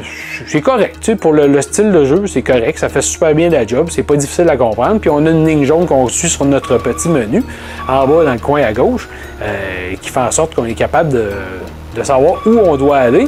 c'est 0.48 0.62
correct. 0.62 1.13
pour 1.16 1.34
le, 1.34 1.62
style 1.62 1.92
de 1.92 2.06
jeu, 2.06 2.25
c'est 2.25 2.42
correct. 2.42 2.80
Ça 2.80 2.88
fait 2.88 3.01
super 3.01 3.36
bien 3.36 3.50
la 3.50 3.68
job. 3.68 3.88
C'est 3.92 4.04
pas 4.04 4.16
difficile 4.16 4.48
à 4.50 4.56
comprendre. 4.56 5.01
Puis 5.01 5.10
on 5.10 5.25
a 5.25 5.30
une 5.30 5.46
ligne 5.46 5.66
jaune 5.66 5.86
qu'on 5.86 6.08
suit 6.08 6.30
sur 6.30 6.46
notre 6.46 6.77
petit 6.77 7.10
menu, 7.10 7.44
en 7.89 8.08
bas 8.08 8.24
dans 8.24 8.32
le 8.34 8.39
coin 8.39 8.62
à 8.62 8.72
gauche, 8.72 9.10
euh, 9.42 9.96
qui 10.01 10.10
fait 10.10 10.22
en 10.22 10.32
sorte 10.32 10.56
qu'on 10.56 10.66
est 10.66 10.74
capable 10.74 11.10
de, 11.10 12.04
savoir 12.04 12.42
où 12.46 12.58
on 12.60 12.77
doit 12.77 12.98
aller. 12.98 13.27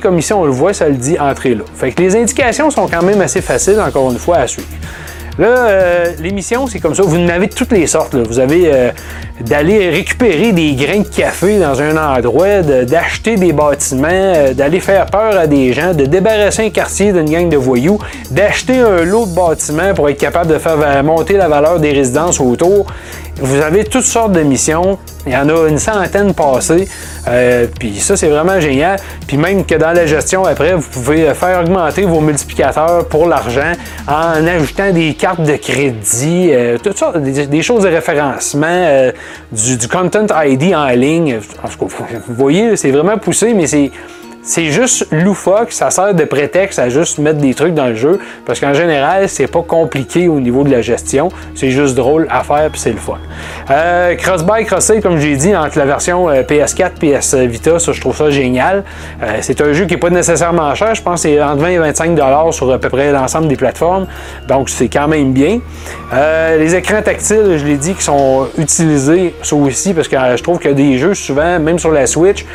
Comme 0.00 0.18
ici, 0.18 0.32
on 0.32 0.44
le 0.44 0.50
voit, 0.50 0.74
ça 0.74 0.88
le 0.88 0.96
dit 0.96 1.18
entrer 1.18 1.54
là. 1.54 1.64
Fait 1.74 1.92
que 1.92 2.02
les 2.02 2.16
indications 2.16 2.70
sont 2.70 2.88
quand 2.88 3.02
même 3.02 3.20
assez 3.20 3.40
faciles, 3.40 3.80
encore 3.80 4.10
une 4.10 4.18
fois, 4.18 4.38
à 4.38 4.46
suivre. 4.46 4.68
Là, 5.38 5.48
euh, 5.48 6.04
l'émission, 6.22 6.66
c'est 6.66 6.80
comme 6.80 6.94
ça. 6.94 7.02
Vous 7.02 7.18
en 7.18 7.28
avez 7.28 7.48
toutes 7.48 7.72
les 7.72 7.86
sortes. 7.86 8.14
Vous 8.14 8.38
avez 8.38 8.72
euh, 8.72 8.90
d'aller 9.42 9.90
récupérer 9.90 10.52
des 10.52 10.74
grains 10.74 11.00
de 11.00 11.08
café 11.08 11.58
dans 11.58 11.80
un 11.82 11.96
endroit, 11.96 12.62
d'acheter 12.62 13.36
des 13.36 13.52
bâtiments, 13.52 14.08
euh, 14.10 14.54
d'aller 14.54 14.80
faire 14.80 15.04
peur 15.06 15.36
à 15.36 15.46
des 15.46 15.74
gens, 15.74 15.92
de 15.92 16.06
débarrasser 16.06 16.64
un 16.64 16.70
quartier 16.70 17.12
d'une 17.12 17.30
gang 17.30 17.50
de 17.50 17.58
voyous, 17.58 17.98
d'acheter 18.30 18.78
un 18.78 19.04
lot 19.04 19.26
de 19.26 19.34
bâtiments 19.34 19.92
pour 19.94 20.08
être 20.08 20.18
capable 20.18 20.52
de 20.54 20.58
faire 20.58 21.04
monter 21.04 21.34
la 21.36 21.48
valeur 21.48 21.80
des 21.80 21.92
résidences 21.92 22.40
autour. 22.40 22.86
Vous 23.38 23.60
avez 23.60 23.84
toutes 23.84 24.04
sortes 24.04 24.32
de 24.32 24.40
missions. 24.40 24.98
Il 25.26 25.32
y 25.32 25.36
en 25.36 25.48
a 25.48 25.68
une 25.68 25.78
centaine 25.78 26.32
passées. 26.32 26.88
Euh, 27.28 27.66
puis 27.78 27.96
ça, 27.96 28.16
c'est 28.16 28.28
vraiment 28.28 28.58
génial. 28.60 28.98
Puis 29.26 29.36
même 29.36 29.66
que 29.66 29.74
dans 29.74 29.92
la 29.92 30.06
gestion, 30.06 30.44
après, 30.44 30.74
vous 30.74 30.88
pouvez 30.88 31.34
faire 31.34 31.60
augmenter 31.60 32.02
vos 32.02 32.20
multiplicateurs 32.20 33.06
pour 33.08 33.26
l'argent 33.26 33.72
en 34.08 34.46
ajoutant 34.46 34.90
des 34.90 35.12
cartes 35.14 35.42
de 35.42 35.56
crédit, 35.56 36.50
euh, 36.52 36.78
toutes 36.82 36.96
sortes, 36.96 37.18
des, 37.18 37.62
choses 37.62 37.82
de 37.82 37.88
référencement, 37.88 38.66
euh, 38.68 39.12
du, 39.52 39.76
du, 39.76 39.88
content 39.88 40.26
ID 40.42 40.74
en 40.74 40.88
ligne. 40.88 41.38
Vous 41.38 42.34
voyez, 42.34 42.76
c'est 42.76 42.90
vraiment 42.90 43.18
poussé, 43.18 43.52
mais 43.52 43.66
c'est 43.66 43.90
c'est 44.46 44.66
juste 44.66 45.08
loufoque, 45.10 45.72
ça 45.72 45.90
sert 45.90 46.14
de 46.14 46.24
prétexte 46.24 46.78
à 46.78 46.88
juste 46.88 47.18
mettre 47.18 47.40
des 47.40 47.52
trucs 47.52 47.74
dans 47.74 47.88
le 47.88 47.96
jeu, 47.96 48.20
parce 48.46 48.60
qu'en 48.60 48.74
général, 48.74 49.28
c'est 49.28 49.48
pas 49.48 49.62
compliqué 49.62 50.28
au 50.28 50.38
niveau 50.38 50.62
de 50.62 50.70
la 50.70 50.82
gestion, 50.82 51.30
c'est 51.56 51.70
juste 51.70 51.96
drôle 51.96 52.28
à 52.30 52.44
faire, 52.44 52.70
puis 52.70 52.80
c'est 52.80 52.92
le 52.92 52.96
fun. 52.96 53.18
Euh, 53.70 54.14
cross-buy, 54.14 54.64
cross 54.64 54.92
comme 55.02 55.18
j'ai 55.18 55.36
dit, 55.36 55.54
entre 55.54 55.78
la 55.78 55.84
version 55.84 56.30
PS4 56.30 56.90
et 57.02 57.18
PS 57.18 57.34
Vita, 57.34 57.78
ça, 57.80 57.90
je 57.90 58.00
trouve 58.00 58.16
ça 58.16 58.30
génial. 58.30 58.84
Euh, 59.20 59.38
c'est 59.40 59.60
un 59.60 59.72
jeu 59.72 59.84
qui 59.86 59.94
est 59.94 59.98
pas 59.98 60.10
nécessairement 60.10 60.72
cher, 60.76 60.94
je 60.94 61.02
pense 61.02 61.24
que 61.24 61.28
c'est 61.28 61.42
entre 61.42 61.62
20 61.62 61.68
et 61.68 61.78
25 61.78 62.14
dollars 62.14 62.54
sur 62.54 62.72
à 62.72 62.78
peu 62.78 62.88
près 62.88 63.10
l'ensemble 63.10 63.48
des 63.48 63.56
plateformes, 63.56 64.06
donc 64.46 64.70
c'est 64.70 64.88
quand 64.88 65.08
même 65.08 65.32
bien. 65.32 65.58
Euh, 66.12 66.56
les 66.56 66.76
écrans 66.76 67.02
tactiles, 67.02 67.58
je 67.58 67.64
l'ai 67.64 67.78
dit, 67.78 67.94
qui 67.94 68.04
sont 68.04 68.46
utilisés, 68.58 69.34
ça 69.42 69.56
aussi, 69.56 69.92
parce 69.92 70.06
que 70.06 70.16
je 70.36 70.42
trouve 70.42 70.64
a 70.64 70.72
des 70.72 70.98
jeux 70.98 71.14
souvent, 71.14 71.58
même 71.58 71.80
sur 71.80 71.90
la 71.90 72.06
Switch, 72.06 72.46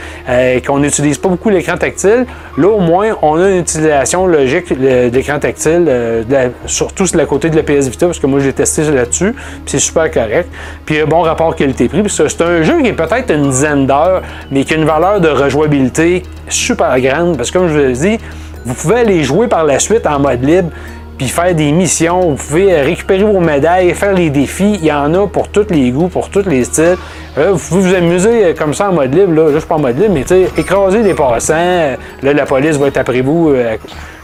qu'on 0.66 0.80
n'utilise 0.80 1.18
pas 1.18 1.28
beaucoup 1.28 1.50
l'écran 1.50 1.78
tactile. 1.82 2.26
Là, 2.58 2.68
au 2.68 2.80
moins, 2.80 3.10
on 3.22 3.36
a 3.36 3.50
une 3.50 3.60
utilisation 3.60 4.26
logique 4.28 4.72
de 4.72 5.10
l'écran 5.10 5.40
tactile, 5.40 5.86
euh, 5.88 6.50
surtout 6.66 7.06
sur 7.08 7.18
le 7.18 7.26
côté 7.26 7.50
de 7.50 7.56
la 7.56 7.64
PS 7.64 7.90
Vita, 7.90 8.06
parce 8.06 8.20
que 8.20 8.28
moi, 8.28 8.40
j'ai 8.40 8.54
testé 8.54 8.84
là-dessus, 8.84 9.36
c'est 9.66 9.80
super 9.80 10.10
correct. 10.12 10.50
Puis, 10.86 11.00
un 11.00 11.06
bon 11.06 11.22
rapport 11.22 11.56
qualité-prix, 11.56 12.04
que 12.04 12.10
c'est 12.10 12.42
un 12.42 12.64
jeu 12.64 12.82
qui 12.82 12.88
est 12.88 12.94
peut-être 12.94 13.34
une 13.34 13.50
dizaine 13.50 13.86
d'heures, 13.86 14.22
mais 14.50 14.64
qui 14.64 14.74
a 14.74 14.78
une 14.78 14.86
valeur 14.86 15.20
de 15.20 15.30
rejouabilité 15.30 16.24
super 16.48 17.00
grande, 17.00 17.38
parce 17.38 17.52
que 17.52 17.58
comme 17.58 17.68
je 17.68 17.74
vous 17.74 17.80
l'ai 17.80 17.94
dit, 17.94 18.18
vous 18.64 18.74
pouvez 18.76 18.98
aller 18.98 19.24
jouer 19.24 19.48
par 19.48 19.66
la 19.66 19.80
suite 19.80 20.06
en 20.06 20.20
mode 20.20 20.44
libre 20.44 20.70
puis 21.22 21.30
faire 21.30 21.54
des 21.54 21.72
missions. 21.72 22.32
Vous 22.32 22.36
pouvez 22.36 22.74
euh, 22.74 22.82
récupérer 22.82 23.24
vos 23.24 23.40
médailles, 23.40 23.94
faire 23.94 24.14
les 24.14 24.32
défis. 24.32 24.80
Il 24.82 24.86
y 24.86 24.92
en 24.92 25.14
a 25.14 25.28
pour 25.28 25.50
tous 25.50 25.68
les 25.70 25.92
goûts, 25.92 26.08
pour 26.08 26.32
tous 26.32 26.50
les 26.50 26.64
styles. 26.64 26.98
Euh, 27.38 27.52
vous 27.52 27.60
pouvez 27.60 27.90
vous 27.90 27.94
amuser 27.94 28.46
euh, 28.46 28.54
comme 28.58 28.74
ça 28.74 28.90
en 28.90 28.94
mode 28.94 29.14
libre. 29.14 29.34
Là, 29.34 29.60
suis 29.60 29.68
pas 29.68 29.76
en 29.76 29.80
mode 29.80 30.00
libre, 30.00 30.16
mais 30.16 30.26
écraser 30.58 31.04
des 31.04 31.14
passants. 31.14 31.54
Là, 32.24 32.34
la 32.34 32.46
police 32.48 32.76
va 32.78 32.88
être 32.88 32.98
après 32.98 33.22
vous, 33.22 33.54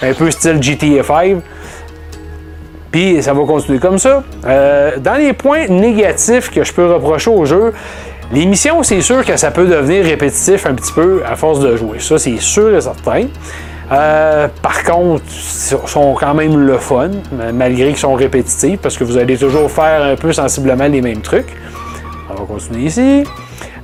un 0.02 0.14
peu 0.16 0.32
style 0.32 0.58
GTA 0.60 1.04
5. 1.04 1.38
Puis 2.90 3.22
ça 3.22 3.32
va 3.32 3.46
continuer 3.46 3.78
comme 3.78 4.00
ça. 4.00 4.24
dans 4.44 5.18
les 5.20 5.34
points 5.34 5.68
négatifs 5.68 6.50
que 6.50 6.64
je 6.64 6.74
peux 6.74 6.92
reprocher 6.92 7.30
au 7.30 7.46
jeu, 7.46 7.74
les 8.34 8.48
missions, 8.48 8.82
c'est 8.82 9.02
sûr 9.02 9.24
que 9.24 9.38
ça 9.38 9.52
peut 9.52 9.68
devenir 9.68 10.04
répétitif 10.04 10.66
un 10.66 10.74
petit 10.74 10.94
peu 10.94 11.22
à 11.24 11.36
force 11.36 11.60
de 11.60 11.78
jouer. 11.78 12.00
Ça, 12.00 12.18
c'est 12.18 12.40
sûr 12.40 12.76
et 12.76 12.82
certain. 12.82 13.28
Euh, 13.92 14.48
par 14.62 14.84
contre, 14.84 15.24
sont 15.30 16.14
quand 16.14 16.34
même 16.34 16.58
le 16.60 16.78
fun, 16.78 17.12
malgré 17.54 17.88
qu'ils 17.88 17.98
sont 17.98 18.16
répétitifs, 18.16 18.80
parce 18.82 18.98
que 18.98 19.04
vous 19.04 19.18
allez 19.18 19.38
toujours 19.38 19.72
faire 19.72 20.04
un 20.04 20.16
peu 20.16 20.34
sensiblement 20.34 20.88
les 20.88 21.02
mêmes 21.02 21.22
trucs. 21.22 21.56
On 22.30 22.34
va 22.34 22.46
continuer 22.46 22.86
ici. 22.86 23.24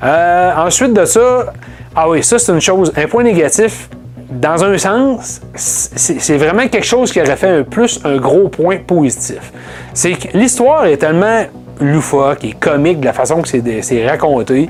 Euh, 0.03 0.51
ensuite 0.57 0.93
de 0.93 1.05
ça, 1.05 1.53
ah 1.95 2.09
oui, 2.09 2.23
ça 2.23 2.37
c'est 2.37 2.51
une 2.51 2.61
chose, 2.61 2.91
un 2.95 3.07
point 3.07 3.23
négatif. 3.23 3.89
Dans 4.29 4.63
un 4.63 4.77
sens, 4.79 5.41
c'est 5.55 6.37
vraiment 6.37 6.67
quelque 6.67 6.85
chose 6.85 7.11
qui 7.11 7.21
aurait 7.21 7.35
fait 7.35 7.59
un 7.59 7.63
plus 7.63 7.99
un 8.03 8.17
gros 8.17 8.49
point 8.49 8.77
positif. 8.77 9.53
C'est 9.93 10.13
que 10.13 10.35
l'histoire 10.35 10.85
est 10.87 10.97
tellement 10.97 11.43
loufoque 11.79 12.43
et 12.43 12.53
comique 12.53 12.99
de 12.99 13.05
la 13.05 13.13
façon 13.13 13.41
que 13.41 13.47
c'est 13.47 14.07
raconté 14.07 14.69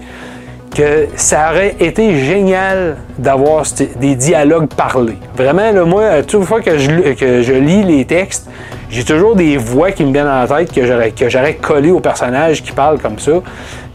que 0.74 1.08
ça 1.16 1.52
aurait 1.52 1.76
été 1.80 2.26
génial 2.26 2.98
d'avoir 3.18 3.64
des 4.00 4.16
dialogues 4.16 4.68
parlés. 4.68 5.18
Vraiment, 5.36 5.72
là, 5.72 5.86
moi, 5.86 6.24
toute 6.24 6.44
fois 6.46 6.62
que 6.62 6.78
je, 6.78 7.54
lis 7.54 7.84
les 7.84 8.06
textes, 8.06 8.50
j'ai 8.90 9.04
toujours 9.04 9.36
des 9.36 9.58
voix 9.58 9.92
qui 9.92 10.04
me 10.04 10.12
viennent 10.12 10.28
en 10.28 10.46
tête 10.48 10.72
que 10.72 10.86
j'aurais, 10.86 11.12
que 11.12 11.30
j'aurais 11.30 11.56
collé 11.56 11.92
aux 11.92 12.00
personnages 12.00 12.62
qui 12.62 12.72
parlent 12.72 13.00
comme 13.00 13.20
ça. 13.20 13.34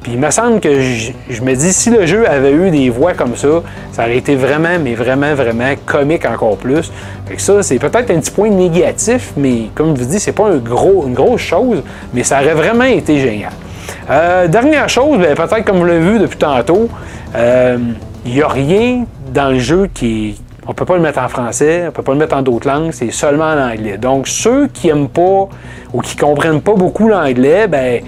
Puis 0.02 0.12
il 0.12 0.18
me 0.18 0.30
semble 0.30 0.60
que 0.60 0.80
je, 0.80 1.42
me 1.42 1.54
dis, 1.54 1.72
si 1.72 1.90
le 1.90 2.06
jeu 2.06 2.28
avait 2.28 2.52
eu 2.52 2.70
des 2.70 2.88
voix 2.88 3.14
comme 3.14 3.34
ça, 3.36 3.62
ça 3.92 4.04
aurait 4.04 4.16
été 4.16 4.36
vraiment, 4.36 4.78
mais 4.80 4.94
vraiment, 4.94 5.34
vraiment 5.34 5.74
comique 5.84 6.24
encore 6.24 6.56
plus. 6.56 6.92
Fait 7.26 7.34
que 7.34 7.42
ça, 7.42 7.62
c'est 7.62 7.78
peut-être 7.78 8.10
un 8.10 8.20
petit 8.20 8.30
point 8.30 8.50
négatif, 8.50 9.32
mais 9.36 9.70
comme 9.74 9.96
je 9.96 10.02
vous 10.02 10.08
dis, 10.08 10.20
c'est 10.20 10.32
pas 10.32 10.50
une 10.50 10.60
grosse 10.60 11.40
chose, 11.40 11.82
mais 12.14 12.22
ça 12.22 12.40
aurait 12.40 12.54
vraiment 12.54 12.84
été 12.84 13.18
génial. 13.18 13.52
Euh, 14.10 14.48
dernière 14.48 14.88
chose, 14.88 15.18
ben, 15.18 15.34
peut-être 15.34 15.64
comme 15.64 15.78
vous 15.78 15.84
l'avez 15.84 16.00
vu 16.00 16.18
depuis 16.18 16.38
tantôt, 16.38 16.88
il 17.34 17.36
euh, 17.36 17.78
n'y 18.24 18.42
a 18.42 18.48
rien 18.48 19.04
dans 19.32 19.50
le 19.50 19.58
jeu 19.58 19.88
qui 19.92 20.40
On 20.66 20.74
peut 20.74 20.84
pas 20.84 20.96
le 20.96 21.02
mettre 21.02 21.20
en 21.20 21.28
français, 21.28 21.82
on 21.82 21.86
ne 21.86 21.90
peut 21.90 22.02
pas 22.02 22.12
le 22.12 22.18
mettre 22.18 22.36
en 22.36 22.42
d'autres 22.42 22.68
langues, 22.68 22.92
c'est 22.92 23.10
seulement 23.10 23.52
en 23.52 23.70
anglais. 23.70 23.96
Donc 23.98 24.28
ceux 24.28 24.68
qui 24.68 24.88
n'aiment 24.88 25.08
pas 25.08 25.48
ou 25.92 26.00
qui 26.02 26.16
ne 26.16 26.20
comprennent 26.20 26.60
pas 26.60 26.74
beaucoup 26.74 27.08
l'anglais, 27.08 27.66
ben 27.68 28.02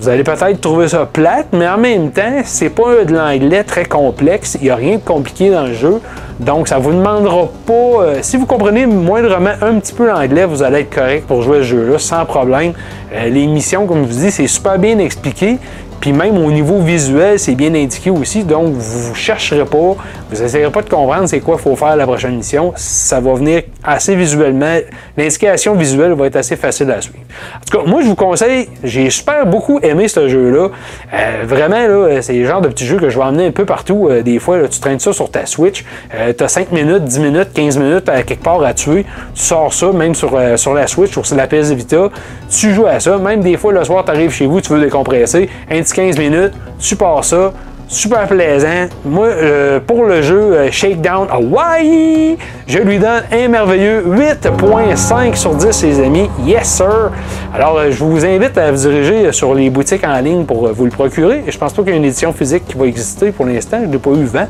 vous 0.00 0.08
allez 0.08 0.22
peut-être 0.22 0.60
trouver 0.60 0.86
ça 0.86 1.06
plate, 1.06 1.48
mais 1.52 1.66
en 1.68 1.76
même 1.76 2.12
temps, 2.12 2.42
c'est 2.44 2.70
pas 2.70 3.04
de 3.04 3.12
l'anglais 3.12 3.64
très 3.64 3.84
complexe. 3.84 4.56
Il 4.60 4.64
n'y 4.64 4.70
a 4.70 4.76
rien 4.76 4.96
de 4.96 5.02
compliqué 5.02 5.50
dans 5.50 5.64
le 5.64 5.74
jeu. 5.74 6.00
Donc, 6.38 6.68
ça 6.68 6.78
vous 6.78 6.92
demandera 6.92 7.48
pas. 7.66 7.72
Euh, 7.72 8.18
si 8.22 8.36
vous 8.36 8.46
comprenez 8.46 8.86
moindrement 8.86 9.54
un 9.60 9.80
petit 9.80 9.92
peu 9.92 10.06
l'anglais, 10.06 10.44
vous 10.44 10.62
allez 10.62 10.80
être 10.80 10.94
correct 10.94 11.26
pour 11.26 11.42
jouer 11.42 11.58
ce 11.58 11.64
jeu-là 11.64 11.98
sans 11.98 12.24
problème. 12.24 12.74
Euh, 13.12 13.28
les 13.28 13.48
missions, 13.48 13.86
comme 13.86 14.06
je 14.06 14.12
vous 14.12 14.20
dis, 14.20 14.30
c'est 14.30 14.46
super 14.46 14.78
bien 14.78 14.98
expliqué. 15.00 15.58
Puis 16.00 16.12
même 16.12 16.38
au 16.38 16.50
niveau 16.50 16.80
visuel, 16.80 17.38
c'est 17.38 17.54
bien 17.54 17.74
indiqué 17.74 18.10
aussi, 18.10 18.44
donc 18.44 18.72
vous 18.72 19.10
ne 19.10 19.14
chercherez 19.14 19.64
pas, 19.64 19.96
vous 20.30 20.42
n'essayerez 20.42 20.70
pas 20.70 20.82
de 20.82 20.88
comprendre 20.88 21.28
c'est 21.28 21.40
quoi 21.40 21.56
il 21.58 21.62
faut 21.62 21.74
faire 21.76 21.96
la 21.96 22.06
prochaine 22.06 22.36
mission. 22.36 22.72
Ça 22.76 23.20
va 23.20 23.34
venir 23.34 23.62
assez 23.82 24.14
visuellement. 24.14 24.78
L'indication 25.16 25.74
visuelle 25.74 26.12
va 26.12 26.26
être 26.26 26.36
assez 26.36 26.56
facile 26.56 26.90
à 26.90 27.00
suivre. 27.00 27.18
En 27.56 27.70
tout 27.70 27.78
cas, 27.78 27.90
moi 27.90 28.02
je 28.02 28.08
vous 28.08 28.14
conseille, 28.14 28.68
j'ai 28.84 29.10
super 29.10 29.46
beaucoup 29.46 29.80
aimé 29.80 30.08
ce 30.08 30.28
jeu-là. 30.28 30.68
Euh, 31.12 31.44
vraiment, 31.44 31.86
là, 31.86 32.22
c'est 32.22 32.34
le 32.34 32.46
genre 32.46 32.60
de 32.60 32.68
petit 32.68 32.86
jeu 32.86 32.98
que 32.98 33.10
je 33.10 33.18
vais 33.18 33.24
emmener 33.24 33.46
un 33.46 33.52
peu 33.52 33.64
partout. 33.64 34.08
Euh, 34.08 34.22
des 34.22 34.38
fois, 34.38 34.68
tu 34.68 34.80
traînes 34.80 35.00
ça 35.00 35.12
sur 35.12 35.30
ta 35.30 35.46
Switch, 35.46 35.84
euh, 36.14 36.32
tu 36.36 36.44
as 36.44 36.48
5 36.48 36.72
minutes, 36.72 37.04
10 37.04 37.20
minutes, 37.20 37.48
15 37.54 37.78
minutes 37.78 38.08
à 38.08 38.22
quelque 38.22 38.42
part 38.42 38.62
à 38.62 38.72
tuer. 38.74 39.04
Tu 39.34 39.42
sors 39.42 39.72
ça, 39.72 39.92
même 39.92 40.14
sur, 40.14 40.38
sur 40.56 40.74
la 40.74 40.86
Switch 40.86 41.18
sur 41.22 41.36
la 41.36 41.46
PS 41.46 41.72
Vita, 41.72 42.10
tu 42.50 42.72
joues 42.72 42.86
à 42.86 43.00
ça. 43.00 43.18
Même 43.18 43.40
des 43.40 43.56
fois, 43.56 43.72
le 43.72 43.84
soir, 43.84 44.04
tu 44.04 44.10
arrives 44.10 44.30
chez 44.30 44.46
vous, 44.46 44.60
tu 44.60 44.72
veux 44.72 44.80
décompresser. 44.80 45.48
15 45.92 46.18
minutes, 46.18 46.52
tu 46.78 46.96
pars 46.96 47.24
ça, 47.24 47.52
super 47.88 48.26
plaisant. 48.26 48.88
Moi, 49.04 49.26
euh, 49.26 49.80
pour 49.80 50.04
le 50.04 50.22
jeu 50.22 50.52
euh, 50.52 50.70
Shakedown 50.70 51.26
Hawaii, 51.30 52.36
je 52.66 52.78
lui 52.78 52.98
donne 52.98 53.22
un 53.32 53.48
merveilleux 53.48 54.04
8.5 54.06 55.34
sur 55.34 55.54
10, 55.54 55.82
les 55.82 56.00
amis. 56.00 56.30
Yes, 56.44 56.68
sir! 56.68 57.10
Alors, 57.54 57.78
euh, 57.78 57.90
je 57.90 58.04
vous 58.04 58.24
invite 58.24 58.56
à 58.58 58.70
vous 58.70 58.88
diriger 58.88 59.32
sur 59.32 59.54
les 59.54 59.70
boutiques 59.70 60.04
en 60.04 60.20
ligne 60.20 60.44
pour 60.44 60.68
vous 60.72 60.84
le 60.84 60.90
procurer. 60.90 61.44
Je 61.48 61.58
pense 61.58 61.72
pas 61.72 61.82
qu'il 61.82 61.92
y 61.92 61.94
ait 61.94 61.98
une 61.98 62.04
édition 62.04 62.32
physique 62.32 62.66
qui 62.66 62.76
va 62.76 62.86
exister 62.86 63.32
pour 63.32 63.46
l'instant. 63.46 63.78
Je 63.82 63.88
n'ai 63.88 63.98
pas 63.98 64.10
eu 64.10 64.24
vent. 64.24 64.48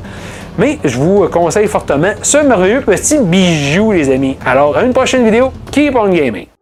Mais 0.59 0.78
je 0.85 0.99
vous 0.99 1.28
conseille 1.28 1.68
fortement 1.68 2.12
ce 2.21 2.38
merveilleux 2.38 2.80
petit 2.80 3.18
bijou, 3.18 3.92
les 3.92 4.12
amis. 4.12 4.37
Alors, 4.45 4.76
à 4.76 4.83
une 4.83 4.92
prochaine 4.92 5.25
vidéo. 5.25 5.52
Keep 5.71 5.95
on 5.95 6.09
gaming! 6.09 6.58